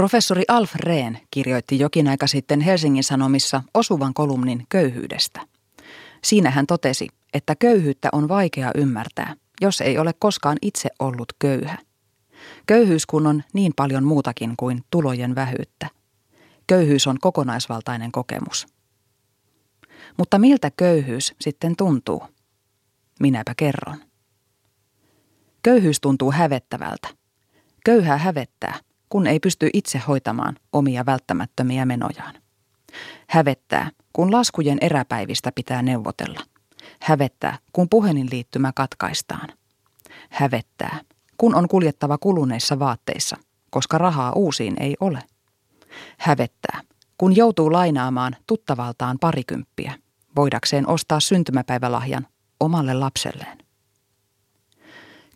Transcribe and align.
Professori 0.00 0.42
Alf 0.48 0.74
Rehn 0.74 1.16
kirjoitti 1.30 1.78
jokin 1.78 2.08
aika 2.08 2.26
sitten 2.26 2.60
Helsingin 2.60 3.04
Sanomissa 3.04 3.62
osuvan 3.74 4.14
kolumnin 4.14 4.66
köyhyydestä. 4.68 5.40
Siinä 6.24 6.50
hän 6.50 6.66
totesi, 6.66 7.08
että 7.34 7.56
köyhyyttä 7.56 8.08
on 8.12 8.28
vaikea 8.28 8.70
ymmärtää, 8.74 9.36
jos 9.60 9.80
ei 9.80 9.98
ole 9.98 10.12
koskaan 10.18 10.56
itse 10.62 10.88
ollut 10.98 11.32
köyhä. 11.38 11.78
Köyhyys 12.66 13.06
kun 13.06 13.26
on 13.26 13.42
niin 13.52 13.72
paljon 13.76 14.04
muutakin 14.04 14.54
kuin 14.56 14.84
tulojen 14.90 15.34
vähyyttä. 15.34 15.86
Köyhyys 16.66 17.06
on 17.06 17.18
kokonaisvaltainen 17.20 18.12
kokemus. 18.12 18.66
Mutta 20.16 20.38
miltä 20.38 20.70
köyhyys 20.76 21.34
sitten 21.40 21.76
tuntuu? 21.76 22.22
Minäpä 23.20 23.52
kerron. 23.56 23.96
Köyhyys 25.62 26.00
tuntuu 26.00 26.32
hävettävältä. 26.32 27.08
Köyhää 27.84 28.16
hävettää, 28.16 28.78
kun 29.10 29.26
ei 29.26 29.40
pysty 29.40 29.70
itse 29.72 29.98
hoitamaan 29.98 30.56
omia 30.72 31.06
välttämättömiä 31.06 31.86
menojaan. 31.86 32.34
Hävettää, 33.28 33.90
kun 34.12 34.32
laskujen 34.32 34.78
eräpäivistä 34.80 35.52
pitää 35.54 35.82
neuvotella. 35.82 36.40
Hävettää, 37.02 37.58
kun 37.72 37.88
puhelinliittymä 37.88 38.72
katkaistaan. 38.74 39.48
Hävettää, 40.30 41.00
kun 41.38 41.54
on 41.54 41.68
kuljettava 41.68 42.18
kuluneissa 42.18 42.78
vaatteissa, 42.78 43.36
koska 43.70 43.98
rahaa 43.98 44.32
uusiin 44.32 44.82
ei 44.82 44.96
ole. 45.00 45.22
Hävettää, 46.18 46.80
kun 47.18 47.36
joutuu 47.36 47.72
lainaamaan 47.72 48.36
tuttavaltaan 48.46 49.18
parikymppiä, 49.20 49.94
voidakseen 50.36 50.88
ostaa 50.88 51.20
syntymäpäivälahjan 51.20 52.26
omalle 52.60 52.94
lapselleen. 52.94 53.58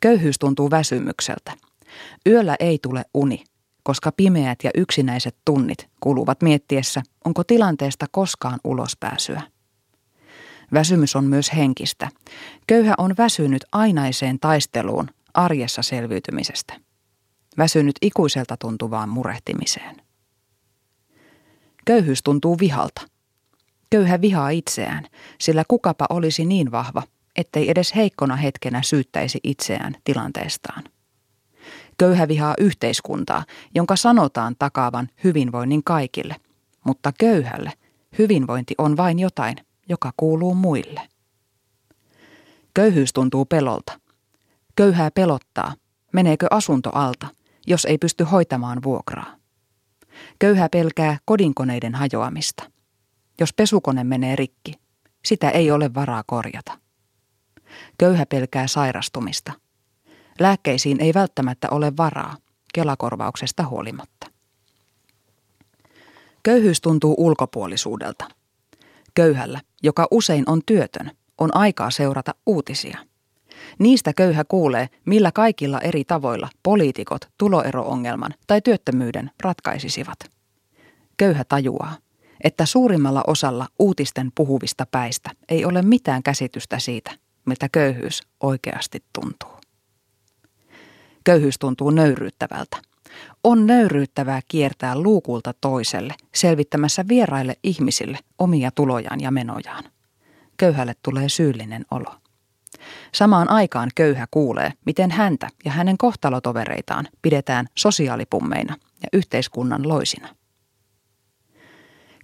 Köyhyys 0.00 0.38
tuntuu 0.38 0.70
väsymykseltä. 0.70 1.52
Yöllä 2.26 2.56
ei 2.60 2.78
tule 2.82 3.04
uni, 3.14 3.44
koska 3.84 4.12
pimeät 4.12 4.58
ja 4.64 4.70
yksinäiset 4.74 5.36
tunnit 5.44 5.88
kuluvat 6.00 6.42
miettiessä, 6.42 7.02
onko 7.24 7.44
tilanteesta 7.44 8.06
koskaan 8.10 8.58
ulospääsyä. 8.64 9.42
Väsymys 10.72 11.16
on 11.16 11.24
myös 11.24 11.52
henkistä. 11.56 12.08
Köyhä 12.66 12.94
on 12.98 13.14
väsynyt 13.18 13.64
ainaiseen 13.72 14.38
taisteluun 14.40 15.08
arjessa 15.34 15.82
selviytymisestä. 15.82 16.74
Väsynyt 17.58 17.96
ikuiselta 18.02 18.56
tuntuvaan 18.56 19.08
murehtimiseen. 19.08 19.96
Köyhyys 21.84 22.22
tuntuu 22.22 22.58
vihalta. 22.58 23.02
Köyhä 23.90 24.20
vihaa 24.20 24.50
itseään, 24.50 25.06
sillä 25.40 25.64
kukapa 25.68 26.06
olisi 26.10 26.44
niin 26.44 26.70
vahva, 26.70 27.02
ettei 27.36 27.70
edes 27.70 27.94
heikkona 27.94 28.36
hetkenä 28.36 28.82
syyttäisi 28.82 29.40
itseään 29.42 29.96
tilanteestaan. 30.04 30.84
Köyhä 31.98 32.28
vihaa 32.28 32.54
yhteiskuntaa, 32.58 33.44
jonka 33.74 33.96
sanotaan 33.96 34.56
takaavan 34.58 35.08
hyvinvoinnin 35.24 35.84
kaikille, 35.84 36.36
mutta 36.84 37.12
köyhälle 37.18 37.72
hyvinvointi 38.18 38.74
on 38.78 38.96
vain 38.96 39.18
jotain, 39.18 39.56
joka 39.88 40.12
kuuluu 40.16 40.54
muille. 40.54 41.00
Köyhyys 42.74 43.12
tuntuu 43.12 43.44
pelolta. 43.44 44.00
Köyhää 44.76 45.10
pelottaa, 45.10 45.74
meneekö 46.12 46.46
asunto 46.50 46.90
alta, 46.94 47.26
jos 47.66 47.84
ei 47.84 47.98
pysty 47.98 48.24
hoitamaan 48.24 48.82
vuokraa. 48.82 49.36
Köyhä 50.38 50.68
pelkää 50.68 51.18
kodinkoneiden 51.24 51.94
hajoamista. 51.94 52.70
Jos 53.40 53.52
pesukone 53.52 54.04
menee 54.04 54.36
rikki, 54.36 54.72
sitä 55.24 55.50
ei 55.50 55.70
ole 55.70 55.94
varaa 55.94 56.22
korjata. 56.26 56.78
Köyhä 57.98 58.26
pelkää 58.26 58.66
sairastumista. 58.66 59.52
Lääkkeisiin 60.38 61.00
ei 61.00 61.14
välttämättä 61.14 61.68
ole 61.70 61.92
varaa, 61.96 62.36
kelakorvauksesta 62.74 63.66
huolimatta. 63.66 64.26
Köyhyys 66.42 66.80
tuntuu 66.80 67.14
ulkopuolisuudelta. 67.18 68.24
Köyhällä, 69.14 69.60
joka 69.82 70.08
usein 70.10 70.44
on 70.46 70.60
työtön, 70.66 71.10
on 71.38 71.56
aikaa 71.56 71.90
seurata 71.90 72.34
uutisia. 72.46 72.98
Niistä 73.78 74.12
köyhä 74.12 74.44
kuulee, 74.44 74.88
millä 75.04 75.32
kaikilla 75.32 75.80
eri 75.80 76.04
tavoilla 76.04 76.48
poliitikot 76.62 77.28
tuloeroongelman 77.38 78.34
tai 78.46 78.60
työttömyyden 78.60 79.30
ratkaisisivat. 79.42 80.18
Köyhä 81.16 81.44
tajuaa, 81.44 81.96
että 82.44 82.66
suurimmalla 82.66 83.24
osalla 83.26 83.66
uutisten 83.78 84.32
puhuvista 84.34 84.86
päistä 84.90 85.30
ei 85.48 85.64
ole 85.64 85.82
mitään 85.82 86.22
käsitystä 86.22 86.78
siitä, 86.78 87.10
miltä 87.46 87.68
köyhyys 87.72 88.22
oikeasti 88.40 89.04
tuntuu. 89.12 89.53
Köyhyys 91.24 91.58
tuntuu 91.58 91.90
nöyryyttävältä. 91.90 92.76
On 93.44 93.66
nöyryyttävää 93.66 94.40
kiertää 94.48 94.98
luukulta 94.98 95.54
toiselle, 95.60 96.14
selvittämässä 96.34 97.08
vieraille 97.08 97.56
ihmisille 97.62 98.18
omia 98.38 98.70
tulojaan 98.70 99.20
ja 99.20 99.30
menojaan. 99.30 99.84
Köyhälle 100.56 100.94
tulee 101.02 101.28
syyllinen 101.28 101.84
olo. 101.90 102.14
Samaan 103.12 103.50
aikaan 103.50 103.90
köyhä 103.94 104.26
kuulee, 104.30 104.72
miten 104.86 105.10
häntä 105.10 105.48
ja 105.64 105.72
hänen 105.72 105.98
kohtalotovereitaan 105.98 107.08
pidetään 107.22 107.66
sosiaalipummeina 107.78 108.76
ja 109.02 109.08
yhteiskunnan 109.12 109.88
loisina. 109.88 110.28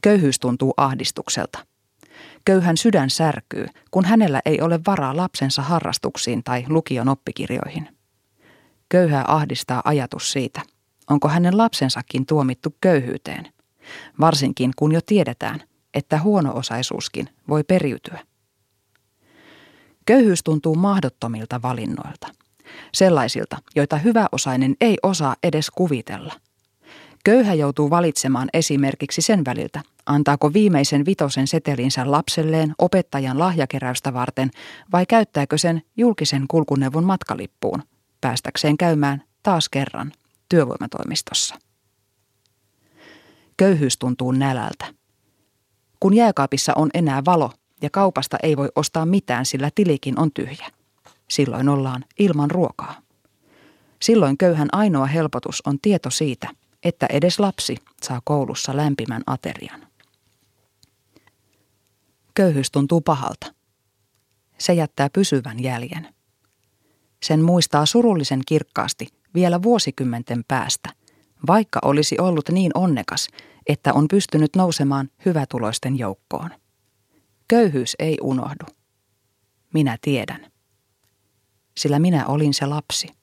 Köyhyys 0.02 0.38
tuntuu 0.38 0.74
ahdistukselta. 0.76 1.58
Köyhän 2.44 2.76
sydän 2.76 3.10
särkyy, 3.10 3.66
kun 3.90 4.04
hänellä 4.04 4.40
ei 4.44 4.60
ole 4.60 4.80
varaa 4.86 5.16
lapsensa 5.16 5.62
harrastuksiin 5.62 6.44
tai 6.44 6.64
lukion 6.68 7.08
oppikirjoihin– 7.08 7.88
Köyhää 8.90 9.24
ahdistaa 9.28 9.82
ajatus 9.84 10.32
siitä, 10.32 10.62
onko 11.10 11.28
hänen 11.28 11.58
lapsensakin 11.58 12.26
tuomittu 12.26 12.74
köyhyyteen, 12.80 13.52
varsinkin 14.20 14.70
kun 14.76 14.92
jo 14.92 15.00
tiedetään, 15.06 15.62
että 15.94 16.18
huono-osaisuuskin 16.18 17.28
voi 17.48 17.64
periytyä. 17.64 18.20
Köyhyys 20.06 20.42
tuntuu 20.42 20.74
mahdottomilta 20.74 21.62
valinnoilta, 21.62 22.26
sellaisilta, 22.94 23.56
joita 23.76 23.96
hyväosainen 23.96 24.76
ei 24.80 24.96
osaa 25.02 25.36
edes 25.42 25.70
kuvitella. 25.70 26.32
Köyhä 27.24 27.54
joutuu 27.54 27.90
valitsemaan 27.90 28.48
esimerkiksi 28.54 29.22
sen 29.22 29.44
väliltä, 29.44 29.82
antaako 30.06 30.52
viimeisen 30.52 31.06
vitosen 31.06 31.46
setelinsä 31.46 32.10
lapselleen 32.10 32.74
opettajan 32.78 33.38
lahjakeräystä 33.38 34.14
varten 34.14 34.50
vai 34.92 35.06
käyttääkö 35.06 35.58
sen 35.58 35.82
julkisen 35.96 36.44
kulkuneuvon 36.48 37.04
matkalippuun, 37.04 37.82
päästäkseen 38.20 38.76
käymään 38.76 39.22
taas 39.42 39.68
kerran 39.68 40.12
työvoimatoimistossa. 40.48 41.58
Köyhyys 43.56 43.98
tuntuu 43.98 44.32
nälältä. 44.32 44.94
Kun 46.00 46.14
jääkaapissa 46.14 46.72
on 46.76 46.90
enää 46.94 47.24
valo 47.24 47.52
ja 47.82 47.90
kaupasta 47.90 48.36
ei 48.42 48.56
voi 48.56 48.68
ostaa 48.76 49.06
mitään, 49.06 49.46
sillä 49.46 49.70
tilikin 49.74 50.18
on 50.18 50.32
tyhjä. 50.32 50.66
Silloin 51.28 51.68
ollaan 51.68 52.04
ilman 52.18 52.50
ruokaa. 52.50 53.02
Silloin 54.02 54.38
köyhän 54.38 54.68
ainoa 54.72 55.06
helpotus 55.06 55.62
on 55.66 55.78
tieto 55.82 56.10
siitä, 56.10 56.48
että 56.82 57.06
edes 57.06 57.40
lapsi 57.40 57.76
saa 58.02 58.20
koulussa 58.24 58.76
lämpimän 58.76 59.22
aterian. 59.26 59.86
Köyhyys 62.34 62.70
tuntuu 62.70 63.00
pahalta. 63.00 63.54
Se 64.58 64.72
jättää 64.72 65.10
pysyvän 65.12 65.62
jäljen. 65.62 66.14
Sen 67.22 67.42
muistaa 67.42 67.86
surullisen 67.86 68.40
kirkkaasti 68.46 69.06
vielä 69.34 69.62
vuosikymmenten 69.62 70.44
päästä, 70.48 70.90
vaikka 71.46 71.78
olisi 71.82 72.18
ollut 72.18 72.48
niin 72.48 72.70
onnekas, 72.74 73.28
että 73.66 73.92
on 73.92 74.08
pystynyt 74.08 74.56
nousemaan 74.56 75.10
hyvätuloisten 75.24 75.98
joukkoon. 75.98 76.50
Köyhyys 77.48 77.96
ei 77.98 78.18
unohdu. 78.22 78.66
Minä 79.74 79.98
tiedän. 80.00 80.52
Sillä 81.76 81.98
minä 81.98 82.26
olin 82.26 82.54
se 82.54 82.66
lapsi. 82.66 83.19